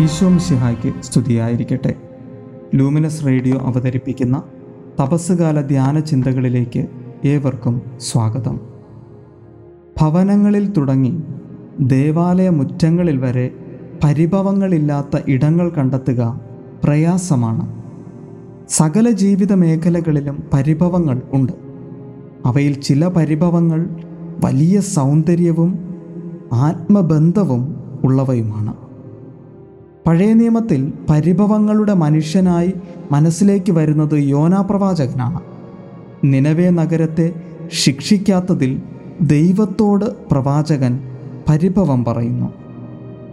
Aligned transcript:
ഈശോ 0.00 0.28
മിശിഹായ്ക്ക് 0.28 1.02
സ്തുതിയായിരിക്കട്ടെ. 1.02 1.94
Luminous 2.74 3.26
radio 3.26 3.58
അവതരിപ്പിക്കുന്ന 3.58 4.42
തപസ്സുകാല 5.00 5.60
ധ്യാന 5.60 6.00
ചിന്തകളിലേക്ക് 6.00 6.86
ഏവർക്കും 7.24 7.82
സ്വാഗതം. 8.00 8.60
ഭവനങ്ങളിൽ 10.00 10.70
തുടങ്ങി 10.70 11.22
ദേവാലയ 11.80 12.48
മുറ്റങ്ങളിൽ 12.48 13.16
വരെ 13.16 13.54
പരിഭവങ്ങളില്ലാത്ത 14.04 15.20
ഇടങ്ങൾ 15.28 15.70
കണ്ടെത്തുക 15.70 16.40
പ്രയാസമാണ്. 16.84 17.82
സകല 18.68 19.10
ജീവിത 19.10 19.52
മേഖലകളിലും 19.52 20.42
പരിഭവങ്ങൾ 20.52 21.22
ഉണ്ട്. 21.32 21.52
അവയിൽ 22.46 22.80
ചില 22.80 23.08
പരിഭവങ്ങൾ 23.08 23.88
വലിയ 24.44 24.80
സൗന്ദര്യവും 24.80 25.94
ആത്മബന്ധവും 26.52 27.76
ഉള്ളവയുമാണ്. 28.04 28.74
പഴയ 30.06 30.32
നിയമത്തിൽ 30.32 30.92
പരിഭവങ്ങളുടെ 31.10 31.94
മനുഷ്യനായി 31.94 32.72
മനസ്സിലേക്ക് 33.12 33.72
വരുന്നത് 33.72 34.14
യോനാ 34.14 34.60
പ്രവാചകനാണ് 34.60 35.40
നിലവേ 36.24 36.70
നഗരത്തെ 36.70 37.34
ശിക്ഷിക്കാത്തതിൽ 37.72 38.82
ദൈവത്തോട് 39.20 40.28
പ്രവാചകൻ 40.28 41.00
പരിഭവം 41.48 42.04
പറയുന്നു. 42.04 42.52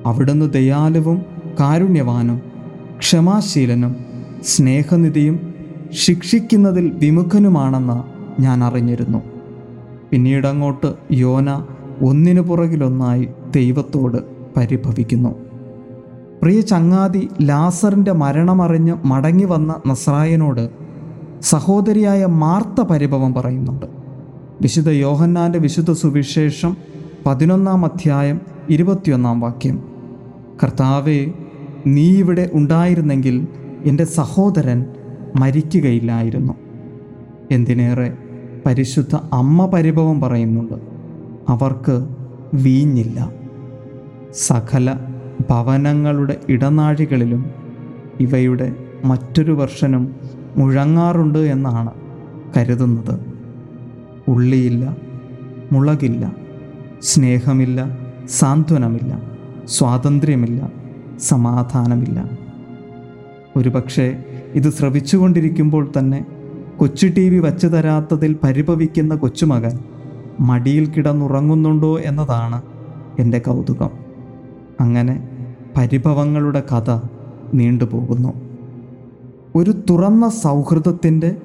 അവിടുന്ന് 0.05 0.53
ദയാലുവും 0.53 1.21
കാരുണ്യവാനും 1.59 2.41
ക്ഷമാശീലനും 2.99 3.95
സ്നേഹനിധിയും 4.45 5.53
ശിക്ഷിക്കുന്നതിൽ 5.91 6.91
വിമുഖനുമാണെന്ന് 6.93 7.97
ഞാൻ 8.41 8.63
അറിഞ്ഞിരുന്നു. 8.63 9.21
പിന്നീടങ്ങോട്ട് 10.11 10.93
യോന 11.11 11.49
ഒന്നിനു 12.01 12.41
പുറകിലൊന്നായി 12.41 13.27
ദൈവത്തോട് 13.55 14.17
പരിഭവിക്കുന്നു. 14.57 15.46
പ്രിയ 16.41 16.61
ചങ്ങാതി 16.61 17.29
ലാസറിന്റെ 17.41 18.11
മരണമറിഞ്ഞ് 18.11 18.93
മടങ്ങി 19.05 19.43
വന്ന 19.43 19.75
നസ്രായനോട് 19.87 20.69
സഹോദരിയായ 21.41 22.25
മാർത്ത 22.25 22.81
പരിഭവം 22.81 23.33
പറയുന്നുണ്ട്. 23.33 23.85
വിശുദ്ധ 24.61 24.89
യോഹന്നാന്റെ 24.89 25.59
വിശുദ്ധ 25.59 25.91
സുവിശേഷം 25.91 26.77
പതിനൊന്നാം 27.25 27.85
അധ്യായം 27.85 28.41
ഇരുപത്തിയൊന്നാം 28.69 29.39
വാക്യം. 29.39 29.83
കർത്താവെ 30.63 31.31
നീ 31.87 32.17
ഇവിടെ 32.17 32.49
ഉണ്ടായിരുന്നെങ്കിൽ 32.53 33.47
എന്റെ 33.85 34.05
സഹോദരൻ 34.05 34.85
മരിക്കുകയില്ലായിരുന്നു. 35.35 36.53
എന്തിനേറെ 37.51 38.13
പരിശുദ്ധ 38.65 39.15
അമ്മ 39.33 39.65
പരിഭവം 39.65 40.21
പറയുന്നുണ്ട്. 40.21 40.73
അവർക്ക് 41.49 42.07
വീഞ്ഞില്ല. 42.53 43.31
സകല 44.33 44.95
ഭവനങ്ങളുടെ 45.49 46.41
ഇടനാഴികളിലും 46.49 47.45
ഇവയുടെ 48.19 48.75
മറ്റൊരു 49.05 49.51
വർഷനും 49.51 50.15
മുഴങ്ങാറുണ്ട് 50.57 51.39
എന്നാണ് 51.39 51.91
കരുതുന്നത്. 52.57 53.19
ഉള്ളിയില്ല 54.27 54.97
മുളകില്ല 55.71 56.35
സ്നേഹമില്ല 57.01 57.97
സാന്ത്വനമില്ല 58.27 59.21
സ്വാതന്ത്ര്യമില്ല 59.65 60.71
സമാധാനമില്ല. 61.19 62.29
ഒരുപക്ഷെ 63.55 64.23
ഇത് 64.53 64.69
ശ്രവിച്ചുകൊണ്ടിരിക്കുമ്പോൾ 64.69 65.91
തന്നെ 65.99 66.25
കൊച്ചു 66.77 67.07
ടി 67.07 67.29
വി 67.29 67.39
വച്ചു 67.39 67.67
തരാത്തതിൽ 67.67 68.37
പരിഭവിക്കുന്ന 68.43 69.15
കൊച്ചുമകൻ 69.15 69.79
മടിയിൽ 70.39 70.85
കിടന്നുറങ്ങുന്നുണ്ടോ 70.89 71.99
എന്നതാണ് 71.99 72.61
എന്റെ 73.19 73.39
കൗതുകം. 73.39 74.06
അങ്ങനെ 74.81 75.29
പരിഭവങ്ങളുടെ 75.77 76.63
കഥ 76.73 76.99
നീണ്ടുപോകുന്നു. 77.53 78.33
ഒരു 79.55 79.71
തുറന്ന 79.89 80.29
സൗഹൃദത്തിന്റെ 80.29 81.35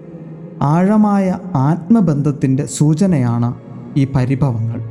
ആഴമായ 0.62 1.38
ആത്മബന്ധത്തിന്റെ 1.54 2.66
സൂചനയാണ് 2.66 3.54
ഈ 3.96 4.08
പരിഭവങ്ങൾ. 4.16 4.82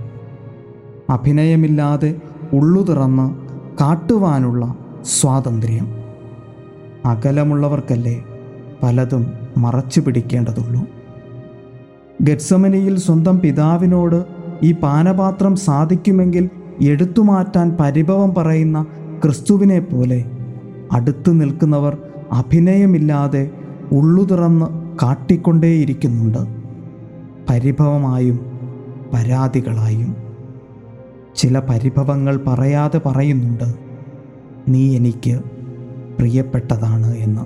അഭിനയമില്ലാതെ 1.09 2.15
ഉള്ളു 2.53 2.81
തുറന്ന് 2.81 3.35
കാട്ടുവാനുള്ള 3.81 4.75
സ്വാതന്ത്ര്യം. 5.05 5.87
അകലമുള്ളവർക്കല്ലേ 7.05 8.23
പലതും 8.83 9.33
മറച്ചു 9.57 10.01
പിടിക്കേണ്ടതുള്ളൂ. 10.01 10.85
ഗത്സമനിയിൽ 12.21 12.99
സ്വന്തം 12.99 13.39
പിതാവിനോട് 13.39 14.25
ഈ 14.63 14.71
പാനപാത്രം 14.71 15.55
സാധിക്കുമെങ്കിൽ 15.55 16.49
എടുത്തുമാറ്റാൻ 16.81 17.77
പരിഭവം 17.79 18.33
പറയുന്ന 18.35 18.85
ക്രിസ്തുവിനെ 19.23 19.79
പോലെ 19.79 20.25
അടുത്തു 20.91 21.31
നിൽക്കുന്നവർ 21.31 21.97
അഭിനയമില്ലാതെ 22.31 23.51
ഉള്ളു 23.91 24.23
തുറന്ന് 24.23 24.65
കാട്ടിക്കൊണ്ടേയിരിക്കുന്നുണ്ട്. 25.03 26.37
പരിഭവമായും 27.49 28.39
പരാതികളായും 29.13 30.15
ചില 31.35 31.59
പരിഭവങ്ങൾ 31.59 32.37
പറയാതെ 32.47 33.01
പറയുന്നുണ്ട്. 33.05 33.75
നീ 34.67 34.95
എനിക്ക് 34.95 35.39
പ്രിയപ്പെട്ടതാണ് 36.19 37.15
എന്ന്. 37.15 37.41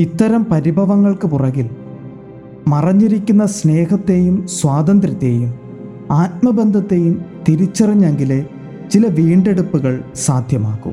ഇത്തരം 0.00 0.46
പരിഭവങ്ങൾക്ക് 0.50 1.26
പുറകിൽ 1.28 1.70
മറഞ്ഞിരിക്കുന്ന 2.68 3.46
സ്നേഹത്തെയും 3.46 4.46
സ്വാതന്ത്ര്യത്തെയും 4.46 5.54
ആത്മബന്ധത്തെയും 6.10 7.29
തിരിച്ചറിഞ്ഞെങ്കിലേ 7.48 8.46
ചില 8.90 9.06
വീണ്ടെടുപ്പുകൾ 9.06 10.04
സാധ്യമാക്കൂ 10.14 10.92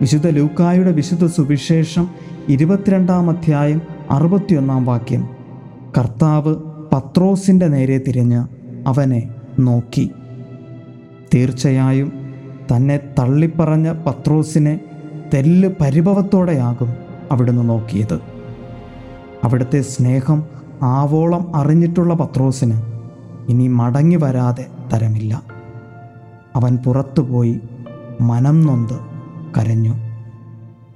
വിശുദ്ധ 0.00 0.28
ലൂക്കായുടെ 0.28 0.92
വിശുദ്ധ 0.92 1.26
സുവിശേഷം 1.26 2.08
ഇരുപത്തിരണ്ടാം 2.48 3.30
അധ്യായം 3.30 3.82
അറുപത്തിയൊന്നാം 4.10 4.84
വാക്യം. 4.84 5.28
കർത്താവ് 5.98 6.54
പത്രോസിന്റെ 6.92 7.66
നേരെ 7.66 7.98
തിരിഞ്ഞ് 7.98 8.46
അവനെ 8.88 9.28
നോക്കി. 9.58 10.10
തീർച്ചയായും 11.34 12.12
തന്നെ 12.76 13.00
തള്ളിപ്പറഞ്ഞ 13.18 13.92
പത്രോസിനെ 13.92 14.80
തെല്ല് 15.34 15.68
പരിഭവത്തോടെയാകും 15.80 16.92
അവിടുന്ന് 17.32 17.68
നോക്കിയത്. 17.68 18.20
അവിടുത്തെ 19.44 19.80
സ്നേഹം 19.80 20.44
ആവോളം 20.82 21.56
അറിഞ്ഞിട്ടുള്ള 21.56 22.14
പത്രോസിന് 22.14 22.82
ഇനി 23.48 23.68
മടങ്ങി 23.68 24.16
വരാതെ 24.16 24.66
തരമില്ല 24.92 25.42
അവൻ 26.56 26.76
പുറത്തുപോയി 26.76 27.60
മനം 28.20 28.66
നൊന്ത് 28.66 29.00
കരഞ്ഞു. 29.58 29.94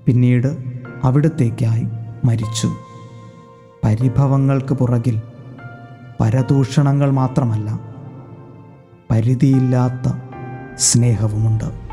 പിന്നീട് 0.06 0.58
അവിടത്തേക്കായി 1.04 1.86
മരിച്ചു. 2.24 2.68
പരിഭവങ്ങൾക്ക് 3.84 4.74
പുറകിൽ 4.74 5.22
പരദൂഷണങ്ങൾ 6.20 7.10
മാത്രമല്ല 7.10 7.80
പരിധിയില്ലാത്ത 9.10 10.12
സ്നേഹവുമുണ്ട്. 10.76 11.87